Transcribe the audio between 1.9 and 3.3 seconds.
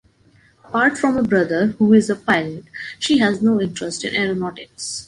is a pilot, she